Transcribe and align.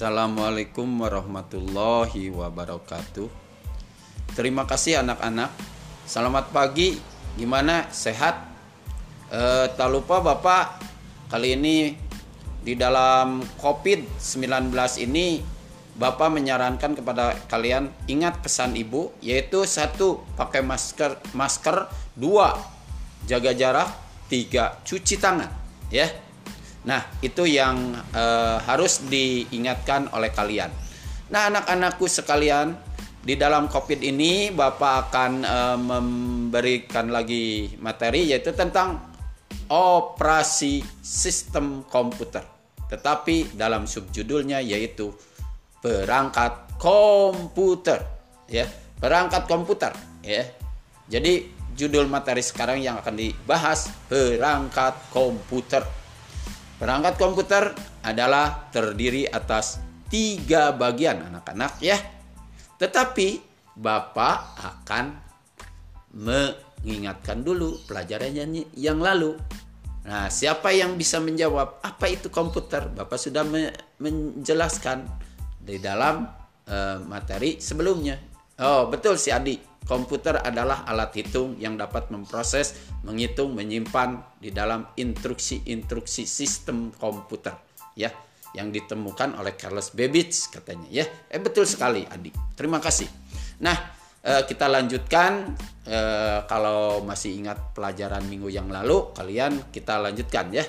Assalamualaikum 0.00 0.88
warahmatullahi 1.04 2.32
wabarakatuh. 2.32 3.28
Terima 4.32 4.64
kasih 4.64 5.04
anak-anak. 5.04 5.52
Selamat 6.08 6.48
pagi. 6.56 6.96
Gimana? 7.36 7.84
Sehat? 7.92 8.40
Eh, 9.28 9.68
tak 9.76 9.92
lupa 9.92 10.24
Bapak 10.24 10.80
kali 11.28 11.52
ini 11.52 11.92
di 12.64 12.80
dalam 12.80 13.44
COVID-19 13.60 14.72
ini 15.04 15.44
Bapak 15.92 16.32
menyarankan 16.32 16.96
kepada 16.96 17.36
kalian 17.52 17.92
ingat 18.08 18.40
pesan 18.40 18.72
Ibu 18.80 19.20
yaitu 19.20 19.68
satu 19.68 20.24
pakai 20.32 20.64
masker 20.64 21.36
masker 21.36 21.76
dua 22.16 22.56
jaga 23.28 23.52
jarak 23.52 23.92
tiga 24.32 24.80
cuci 24.80 25.20
tangan 25.20 25.52
ya 25.92 26.08
Nah, 26.80 27.04
itu 27.20 27.44
yang 27.44 27.92
uh, 28.16 28.56
harus 28.64 29.04
diingatkan 29.04 30.08
oleh 30.16 30.32
kalian. 30.32 30.72
Nah, 31.28 31.52
anak-anakku 31.52 32.08
sekalian, 32.08 32.72
di 33.20 33.36
dalam 33.36 33.68
COVID 33.68 34.00
ini 34.00 34.48
Bapak 34.48 35.12
akan 35.12 35.32
uh, 35.44 35.76
memberikan 35.76 37.12
lagi 37.12 37.68
materi 37.76 38.32
yaitu 38.32 38.56
tentang 38.56 38.96
operasi 39.68 40.80
sistem 41.04 41.84
komputer. 41.84 42.42
Tetapi 42.88 43.54
dalam 43.54 43.84
subjudulnya 43.84 44.64
yaitu 44.64 45.12
perangkat 45.84 46.80
komputer, 46.80 48.00
ya. 48.48 48.64
Perangkat 48.96 49.44
komputer, 49.44 49.92
ya. 50.24 50.48
Jadi 51.12 51.44
judul 51.76 52.08
materi 52.08 52.40
sekarang 52.40 52.80
yang 52.80 52.98
akan 53.04 53.20
dibahas 53.20 53.92
perangkat 54.08 54.96
komputer. 55.12 55.99
Perangkat 56.80 57.20
komputer 57.20 57.76
adalah 58.00 58.72
terdiri 58.72 59.28
atas 59.28 59.84
tiga 60.08 60.72
bagian 60.72 61.28
anak-anak 61.28 61.76
ya. 61.84 62.00
Tetapi 62.80 63.52
Bapak 63.76 64.56
akan 64.56 65.04
mengingatkan 66.16 67.44
dulu 67.44 67.84
pelajarannya 67.84 68.72
yang 68.80 68.96
lalu. 68.96 69.36
Nah, 70.08 70.32
siapa 70.32 70.72
yang 70.72 70.96
bisa 70.96 71.20
menjawab 71.20 71.84
apa 71.84 72.06
itu 72.08 72.32
komputer? 72.32 72.88
Bapak 72.88 73.20
sudah 73.20 73.44
menjelaskan 74.00 75.04
di 75.60 75.76
dalam 75.76 76.24
uh, 76.64 76.98
materi 77.04 77.60
sebelumnya. 77.60 78.16
Oh, 78.56 78.88
betul 78.88 79.20
si 79.20 79.28
Adi 79.28 79.69
Komputer 79.90 80.38
adalah 80.38 80.86
alat 80.86 81.10
hitung 81.18 81.58
yang 81.58 81.74
dapat 81.74 82.14
memproses, 82.14 82.78
menghitung, 83.02 83.58
menyimpan 83.58 84.38
di 84.38 84.54
dalam 84.54 84.86
instruksi-instruksi 84.94 86.30
sistem 86.30 86.94
komputer, 86.94 87.58
ya, 87.98 88.14
yang 88.54 88.70
ditemukan 88.70 89.34
oleh 89.34 89.58
Carlos 89.58 89.90
Babbage 89.90 90.54
katanya, 90.54 90.86
ya. 90.94 91.10
Eh 91.26 91.42
betul 91.42 91.66
sekali, 91.66 92.06
Adik. 92.06 92.54
Terima 92.54 92.78
kasih. 92.78 93.10
Nah, 93.66 93.74
eh, 94.22 94.46
kita 94.46 94.70
lanjutkan 94.70 95.58
eh, 95.90 96.46
kalau 96.46 97.02
masih 97.02 97.34
ingat 97.34 97.74
pelajaran 97.74 98.22
minggu 98.30 98.46
yang 98.46 98.70
lalu, 98.70 99.10
kalian 99.10 99.74
kita 99.74 99.98
lanjutkan 99.98 100.54
ya. 100.54 100.62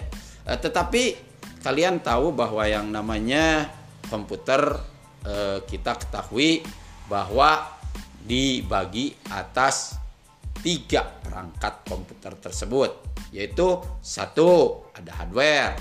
Eh, 0.50 0.58
tetapi 0.58 1.14
kalian 1.62 2.02
tahu 2.02 2.34
bahwa 2.34 2.66
yang 2.66 2.90
namanya 2.90 3.70
komputer 4.10 4.82
eh, 5.30 5.62
kita 5.70 5.94
ketahui 6.02 6.66
bahwa 7.06 7.81
dibagi 8.22 9.14
atas 9.34 9.98
tiga 10.62 11.02
perangkat 11.26 11.90
komputer 11.90 12.38
tersebut 12.38 13.12
yaitu 13.34 13.80
satu 14.04 14.84
ada 14.94 15.12
hardware. 15.24 15.76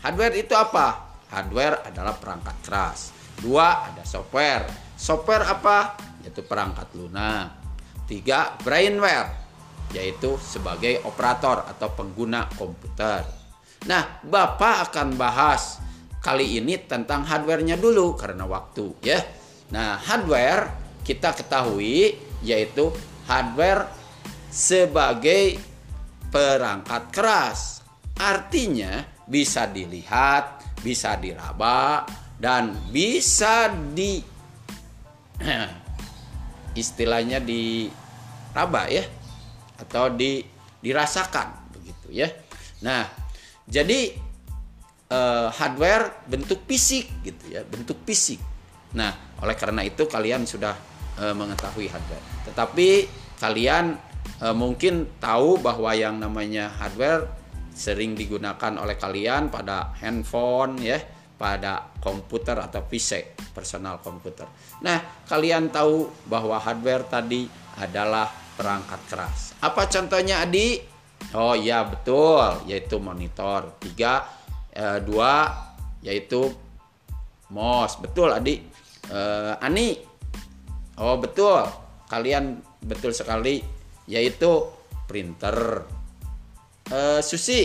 Hardware 0.00 0.36
itu 0.36 0.52
apa? 0.56 1.18
Hardware 1.32 1.84
adalah 1.88 2.16
perangkat 2.16 2.56
keras. 2.64 2.98
Dua 3.40 3.88
ada 3.88 4.04
software. 4.04 4.68
Software 4.96 5.44
apa? 5.48 5.96
Yaitu 6.24 6.44
perangkat 6.44 6.92
lunak. 6.96 7.56
Tiga 8.04 8.54
brainware 8.60 9.40
yaitu 9.90 10.38
sebagai 10.38 11.02
operator 11.02 11.66
atau 11.66 11.90
pengguna 11.90 12.46
komputer. 12.54 13.26
Nah 13.90 14.22
bapak 14.22 14.90
akan 14.90 15.18
bahas 15.18 15.82
kali 16.20 16.60
ini 16.60 16.78
tentang 16.84 17.26
hardwarenya 17.26 17.80
dulu 17.80 18.14
karena 18.14 18.46
waktu 18.46 18.94
ya. 19.02 19.18
Nah 19.74 19.98
hardware 19.98 20.79
kita 21.10 21.34
ketahui 21.34 22.14
yaitu 22.46 22.94
hardware 23.26 23.90
sebagai 24.46 25.58
perangkat 26.30 27.10
keras. 27.10 27.82
Artinya 28.14 29.02
bisa 29.26 29.66
dilihat, 29.66 30.62
bisa 30.86 31.18
diraba 31.18 32.06
dan 32.38 32.78
bisa 32.94 33.74
di 33.74 34.22
istilahnya 36.82 37.42
diraba 37.42 38.86
ya 38.86 39.02
atau 39.82 40.14
di 40.14 40.46
dirasakan 40.78 41.74
begitu 41.74 42.06
ya. 42.14 42.30
Nah, 42.86 43.02
jadi 43.66 44.14
eh, 45.10 45.48
hardware 45.58 46.22
bentuk 46.30 46.62
fisik 46.70 47.10
gitu 47.26 47.44
ya, 47.50 47.66
bentuk 47.66 47.98
fisik. 48.06 48.38
Nah, 48.94 49.10
oleh 49.42 49.56
karena 49.58 49.82
itu 49.82 50.06
kalian 50.06 50.44
sudah 50.44 50.90
e, 51.20 51.24
mengetahui 51.36 51.86
hardware. 51.92 52.24
Tetapi 52.48 52.88
kalian 53.36 54.00
e, 54.40 54.46
mungkin 54.56 55.20
tahu 55.20 55.60
bahwa 55.60 55.92
yang 55.92 56.16
namanya 56.16 56.72
hardware 56.80 57.28
sering 57.76 58.16
digunakan 58.16 58.80
oleh 58.80 58.96
kalian 58.96 59.52
pada 59.52 59.92
handphone 60.00 60.80
ya, 60.80 60.98
pada 61.36 61.92
komputer 62.00 62.56
atau 62.56 62.84
PC, 62.84 63.36
personal 63.52 64.00
komputer. 64.00 64.48
Nah, 64.84 65.24
kalian 65.28 65.68
tahu 65.72 66.08
bahwa 66.28 66.56
hardware 66.60 67.04
tadi 67.08 67.48
adalah 67.80 68.28
perangkat 68.56 69.00
keras. 69.08 69.40
Apa 69.60 69.88
contohnya 69.88 70.44
Adi? 70.44 70.80
Oh 71.36 71.54
iya 71.54 71.84
betul, 71.84 72.64
yaitu 72.68 72.96
monitor. 73.00 73.76
Tiga, 73.80 74.24
e, 74.72 75.00
dua, 75.04 75.48
yaitu 76.04 76.48
mouse. 77.52 78.00
Betul 78.00 78.32
Adi. 78.36 78.80
Ani, 79.58 80.09
Oh 81.00 81.16
betul, 81.16 81.64
kalian 82.12 82.60
betul 82.84 83.16
sekali, 83.16 83.64
yaitu 84.04 84.68
printer. 85.08 85.88
Uh, 86.90 87.24
Susi, 87.24 87.64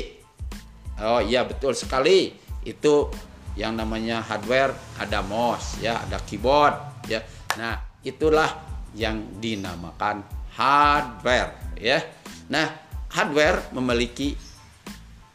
oh 1.03 1.19
iya 1.19 1.43
betul 1.43 1.75
sekali, 1.75 2.31
itu 2.63 3.11
yang 3.59 3.75
namanya 3.75 4.23
hardware 4.23 4.71
ada 4.95 5.19
mouse 5.19 5.83
ya, 5.83 5.99
ada 6.07 6.21
keyboard 6.23 6.79
ya. 7.11 7.19
Nah 7.59 7.99
itulah 8.07 8.47
yang 8.95 9.41
dinamakan 9.43 10.23
hardware 10.55 11.75
ya. 11.75 11.99
Nah 12.47 12.71
hardware 13.11 13.67
memiliki 13.75 14.37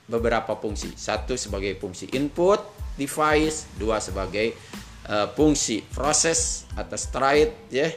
beberapa 0.08 0.56
fungsi. 0.56 0.96
Satu 0.96 1.36
sebagai 1.36 1.76
fungsi 1.76 2.08
input 2.16 2.62
device, 2.96 3.68
dua 3.76 4.00
sebagai 4.00 4.56
uh, 5.08 5.30
fungsi 5.32 5.80
proses 5.94 6.68
atau 6.76 6.98
stride 6.98 7.70
ya. 7.72 7.88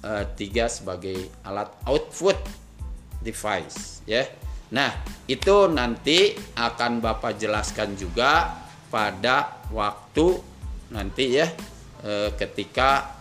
Uh, 0.00 0.24
tiga 0.32 0.64
sebagai 0.64 1.28
alat 1.44 1.68
output 1.84 2.36
device 3.20 4.00
ya. 4.08 4.24
Nah 4.72 4.92
itu 5.28 5.68
nanti 5.68 6.32
akan 6.56 7.04
bapak 7.04 7.36
jelaskan 7.36 7.96
juga 7.96 8.64
pada 8.88 9.64
waktu 9.72 10.40
nanti 10.92 11.36
ya. 11.36 11.48
Uh, 12.00 12.32
ketika 12.36 13.20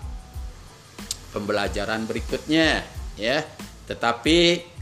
pembelajaran 1.36 2.08
berikutnya 2.08 2.84
ya. 3.20 3.44
Tetapi 3.86 4.38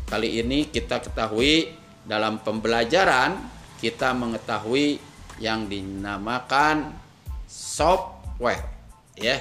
kali 0.07 0.39
ini 0.39 0.69
kita 0.69 1.01
ketahui 1.01 1.73
dalam 2.07 2.39
pembelajaran 2.39 3.35
kita 3.81 4.15
mengetahui 4.15 4.99
yang 5.37 5.69
dinamakan 5.69 7.06
software 7.47 8.61
ya. 9.15 9.39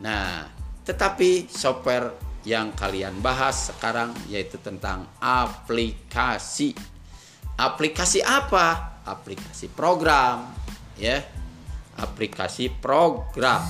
Nah, 0.00 0.48
tetapi 0.82 1.46
software 1.46 2.16
yang 2.48 2.72
kalian 2.72 3.20
bahas 3.20 3.68
sekarang 3.68 4.16
yaitu 4.32 4.56
tentang 4.58 5.04
aplikasi. 5.20 6.72
Aplikasi 7.60 8.24
apa? 8.24 8.98
Aplikasi 9.04 9.68
program 9.68 10.48
ya. 10.96 11.20
Aplikasi 12.00 12.72
program 12.80 13.60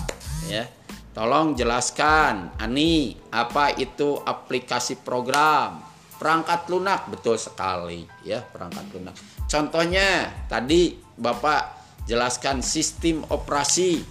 ya. 0.47 0.62
Tolong 1.11 1.58
jelaskan 1.58 2.55
Ani, 2.62 3.19
apa 3.35 3.75
itu 3.75 4.14
aplikasi 4.23 5.02
program? 5.02 5.82
Perangkat 6.14 6.70
lunak 6.70 7.11
betul 7.11 7.35
sekali 7.35 8.06
ya, 8.23 8.38
perangkat 8.44 8.87
lunak. 8.94 9.14
Contohnya 9.50 10.31
tadi 10.47 10.94
Bapak 10.94 11.79
jelaskan 12.10 12.66
sistem 12.66 13.22
operasi. 13.30 14.02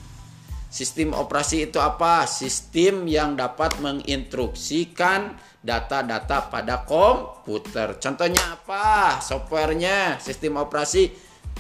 Sistem 0.72 1.12
operasi 1.12 1.68
itu 1.68 1.84
apa? 1.84 2.24
Sistem 2.24 3.04
yang 3.12 3.36
dapat 3.36 3.76
menginstruksikan 3.84 5.36
data-data 5.60 6.48
pada 6.48 6.88
komputer. 6.88 8.00
Contohnya 8.00 8.56
apa? 8.56 9.20
Softwarenya, 9.20 10.24
sistem 10.24 10.56
operasi. 10.64 11.12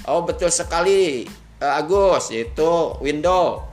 Oh, 0.07 0.23
betul 0.23 0.47
sekali. 0.47 1.27
uh, 1.59 1.79
Agus 1.79 2.31
yaitu 2.31 2.95
window 3.03 3.63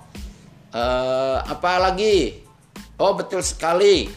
uh, 0.74 1.38
apa 1.46 1.78
lagi 1.80 2.42
oh 2.98 3.14
betul 3.14 3.40
sekali 3.42 4.10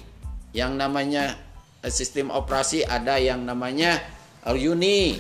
yang 0.54 0.76
namanya 0.76 1.38
uh, 1.86 1.92
sistem 1.92 2.34
operasi 2.34 2.84
ada 2.84 3.22
yang 3.22 3.46
namanya 3.46 4.02
Uni 4.50 5.20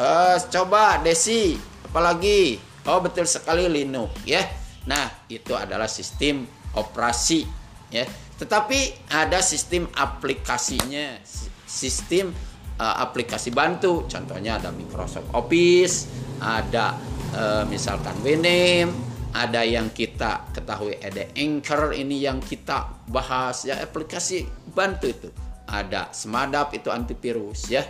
uh, 0.00 0.36
coba 0.48 1.02
Desi 1.04 1.71
apalagi 1.92 2.56
oh 2.88 3.04
betul 3.04 3.28
sekali 3.28 3.68
Linux 3.68 4.24
ya. 4.24 4.40
Nah 4.88 5.28
itu 5.28 5.52
adalah 5.52 5.86
sistem 5.86 6.48
operasi 6.72 7.44
ya. 7.92 8.08
Tetapi 8.40 9.12
ada 9.12 9.44
sistem 9.44 9.86
aplikasinya 9.92 11.20
sistem 11.68 12.32
uh, 12.80 12.96
aplikasi 12.96 13.52
bantu. 13.52 14.08
Contohnya 14.08 14.56
ada 14.56 14.72
Microsoft 14.72 15.28
Office 15.36 16.08
ada 16.40 16.96
uh, 17.36 17.68
misalkan 17.68 18.16
Winame 18.24 18.90
ada 19.36 19.60
yang 19.64 19.92
kita 19.92 20.48
ketahui 20.56 20.96
ada 20.96 21.28
Anchor 21.36 21.92
ini 21.92 22.24
yang 22.24 22.40
kita 22.40 23.04
bahas 23.12 23.68
ya 23.68 23.76
aplikasi 23.84 24.48
bantu 24.72 25.12
itu. 25.12 25.28
Ada 25.68 26.08
Semadap 26.12 26.72
itu 26.72 26.88
antivirus 26.88 27.68
ya 27.68 27.84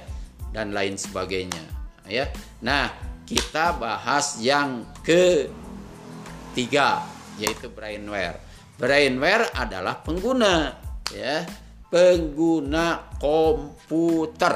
dan 0.50 0.74
lain 0.74 0.98
sebagainya 0.98 1.62
ya. 2.10 2.26
Nah 2.62 3.11
kita 3.26 3.78
bahas 3.78 4.38
yang 4.42 4.86
ketiga 5.02 7.06
yaitu 7.40 7.72
brainware. 7.72 8.38
Brainware 8.76 9.52
adalah 9.54 10.00
pengguna 10.02 10.74
ya. 11.12 11.44
Pengguna 11.92 13.12
komputer 13.20 14.54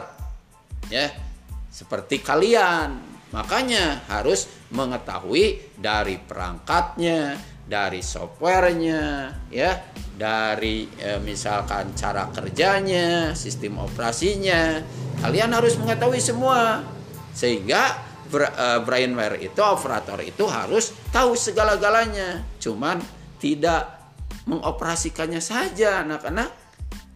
ya. 0.89 1.13
Seperti 1.69 2.25
kalian. 2.25 3.17
Makanya 3.35 4.07
harus 4.09 4.49
mengetahui 4.73 5.77
dari 5.77 6.17
perangkatnya 6.17 7.37
dari 7.67 8.01
softwarenya 8.01 9.03
ya. 9.53 9.73
Dari 10.17 10.89
e, 10.97 11.21
misalkan 11.21 11.93
cara 11.93 12.33
kerjanya 12.33 13.37
sistem 13.37 13.85
operasinya. 13.85 14.81
Kalian 15.21 15.53
harus 15.53 15.77
mengetahui 15.77 16.25
semua. 16.25 16.81
Sehingga 17.37 18.06
brainware 18.85 19.39
itu 19.41 19.61
operator 19.63 20.21
itu 20.23 20.45
harus 20.47 20.93
tahu 21.11 21.35
segala-galanya. 21.35 22.43
Cuman 22.61 23.01
tidak 23.41 23.97
mengoperasikannya 24.47 25.43
saja 25.43 26.07
anak-anak. 26.07 26.51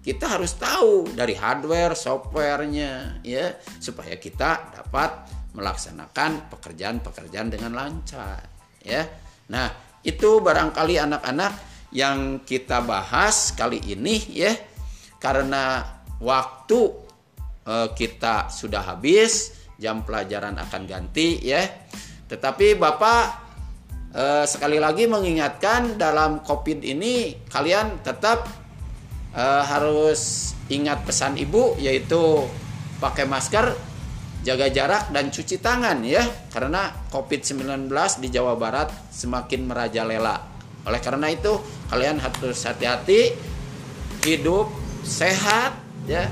Kita 0.00 0.32
harus 0.32 0.56
tahu 0.56 1.12
dari 1.12 1.36
hardware, 1.36 1.92
softwarenya, 1.92 3.20
ya, 3.20 3.52
supaya 3.76 4.16
kita 4.16 4.72
dapat 4.72 5.28
melaksanakan 5.52 6.48
pekerjaan-pekerjaan 6.48 7.52
dengan 7.52 7.76
lancar, 7.76 8.40
ya. 8.80 9.04
Nah, 9.52 9.68
itu 10.00 10.40
barangkali 10.40 10.96
anak-anak 11.04 11.52
yang 11.92 12.40
kita 12.48 12.80
bahas 12.80 13.52
kali 13.52 13.76
ini, 13.92 14.24
ya, 14.32 14.56
karena 15.20 15.84
waktu 16.16 16.80
eh, 17.68 17.88
kita 17.92 18.48
sudah 18.48 18.96
habis, 18.96 19.59
jam 19.80 20.04
pelajaran 20.04 20.60
akan 20.60 20.82
ganti, 20.84 21.40
ya. 21.40 21.64
Tetapi 22.28 22.76
Bapak 22.76 23.24
eh, 24.12 24.44
sekali 24.44 24.76
lagi 24.76 25.08
mengingatkan 25.08 25.96
dalam 25.96 26.44
COVID 26.44 26.84
ini 26.84 27.40
kalian 27.48 28.04
tetap 28.04 28.60
uh, 29.34 29.62
harus 29.66 30.52
ingat 30.70 31.02
pesan 31.06 31.38
ibu 31.38 31.78
yaitu 31.78 32.46
pakai 33.02 33.26
masker, 33.26 33.74
jaga 34.46 34.66
jarak 34.70 35.10
dan 35.12 35.28
cuci 35.28 35.60
tangan 35.60 36.02
ya 36.04 36.24
karena 36.52 36.92
COVID-19 37.12 37.90
di 38.20 38.28
Jawa 38.32 38.54
Barat 38.56 38.90
semakin 39.10 39.68
merajalela. 39.68 40.36
Oleh 40.88 41.00
karena 41.02 41.28
itu 41.28 41.60
kalian 41.92 42.20
harus 42.20 42.64
hati-hati 42.64 43.36
hidup 44.24 44.70
sehat 45.04 45.76
ya. 46.08 46.28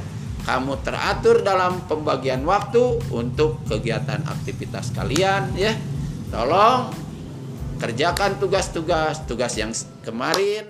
Kamu 0.48 0.80
teratur 0.80 1.44
dalam 1.44 1.84
pembagian 1.84 2.40
waktu 2.48 3.04
untuk 3.12 3.68
kegiatan 3.68 4.24
aktivitas 4.24 4.96
kalian 4.96 5.52
ya. 5.52 5.76
Tolong 6.32 6.88
kerjakan 7.76 8.40
tugas-tugas 8.40 9.28
tugas 9.28 9.52
yang 9.60 9.76
kemarin 10.00 10.64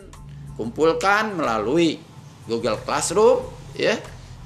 kumpulkan 0.59 1.39
melalui 1.39 2.03
Google 2.51 2.83
Classroom 2.83 3.47
ya 3.79 3.95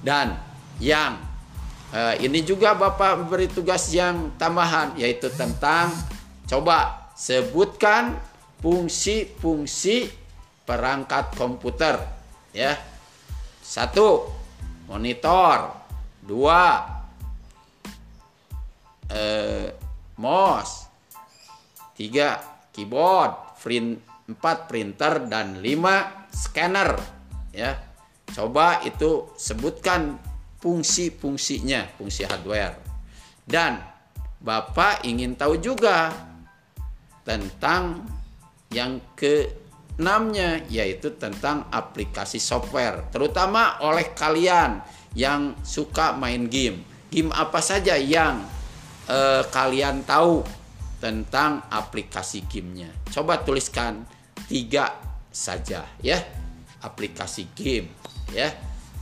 dan 0.05 0.37
yang 0.77 1.17
uh, 1.97 2.13
ini 2.21 2.45
juga 2.45 2.77
Bapak 2.77 3.33
beri 3.33 3.49
tugas 3.49 3.89
yang 3.89 4.37
tambahan 4.37 5.01
yaitu 5.01 5.33
tentang 5.33 5.97
coba 6.45 7.09
sebutkan 7.17 8.21
fungsi-fungsi 8.61 10.13
perangkat 10.69 11.33
komputer 11.41 11.99
ya 12.53 12.77
satu 13.65 14.42
monitor. 14.93 15.73
Dua. 16.21 16.85
Uh, 19.09 19.73
mouse. 20.21 20.93
Tiga 21.97 22.37
keyboard. 22.77 23.57
Print 23.57 24.05
empat 24.29 24.69
printer 24.69 25.25
dan 25.25 25.65
lima 25.65 26.29
scanner. 26.29 27.01
Ya. 27.57 27.81
Coba 28.33 28.81
itu 28.85 29.29
sebutkan 29.37 30.17
fungsi-fungsinya, 30.61 31.97
fungsi 32.01 32.25
hardware. 32.25 32.81
Dan 33.45 33.77
Bapak 34.43 35.07
ingin 35.07 35.39
tahu 35.39 35.61
juga 35.61 36.11
tentang 37.23 38.03
yang 38.75 38.99
keenamnya 39.93 40.65
yaitu 40.73 41.13
tentang 41.21 41.69
aplikasi 41.69 42.41
software, 42.41 43.13
terutama 43.13 43.77
oleh 43.85 44.17
kalian 44.17 44.81
yang 45.13 45.53
suka 45.61 46.17
main 46.17 46.49
game. 46.49 46.81
Game 47.13 47.29
apa 47.29 47.61
saja 47.61 48.01
yang 48.01 48.41
eh, 49.05 49.45
kalian 49.53 50.03
tahu 50.09 50.41
tentang 50.97 51.69
aplikasi 51.69 52.49
gamenya? 52.49 52.89
Coba 53.13 53.45
tuliskan 53.45 54.09
tiga 54.49 54.97
saja 55.29 55.85
ya 56.01 56.19
aplikasi 56.81 57.53
game 57.53 57.93
ya. 58.33 58.49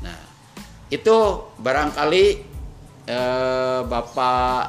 Nah, 0.02 0.18
itu 0.90 1.16
barangkali 1.54 2.24
eh, 3.06 3.80
Bapak 3.86 4.62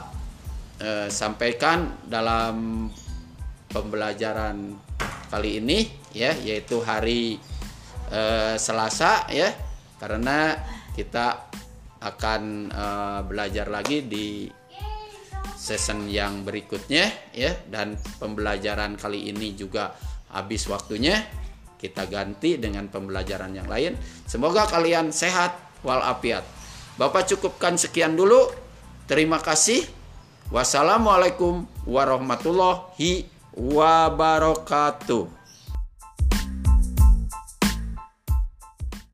eh, 0.78 1.10
sampaikan 1.10 2.06
dalam 2.06 2.86
pembelajaran 3.74 4.91
kali 5.32 5.64
ini 5.64 5.88
ya, 6.12 6.36
yaitu 6.36 6.84
hari 6.84 7.40
eh, 8.12 8.56
Selasa 8.60 9.32
ya. 9.32 9.56
Karena 9.96 10.60
kita 10.92 11.48
akan 12.04 12.42
eh, 12.68 13.20
belajar 13.24 13.72
lagi 13.72 14.04
di 14.04 14.52
season 15.62 16.10
yang 16.10 16.42
berikutnya 16.42 17.06
ya 17.38 17.54
dan 17.70 17.94
pembelajaran 18.18 18.98
kali 18.98 19.30
ini 19.30 19.54
juga 19.54 19.94
habis 20.34 20.66
waktunya 20.66 21.22
kita 21.78 22.10
ganti 22.10 22.58
dengan 22.58 22.90
pembelajaran 22.90 23.54
yang 23.54 23.70
lain. 23.70 23.94
Semoga 24.26 24.66
kalian 24.70 25.14
sehat 25.14 25.58
walafiat. 25.86 26.46
Bapak 26.98 27.30
cukupkan 27.30 27.78
sekian 27.78 28.14
dulu. 28.14 28.54
Terima 29.10 29.42
kasih. 29.42 29.86
Wassalamualaikum 30.54 31.66
warahmatullahi 31.90 33.26
wabarakatuh. 33.56 35.41